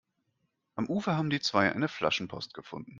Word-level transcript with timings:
Am 0.73 0.89
Ufer 0.89 1.15
haben 1.15 1.29
die 1.29 1.41
zwei 1.41 1.71
eine 1.71 1.87
Flaschenpost 1.87 2.55
gefunden. 2.55 2.89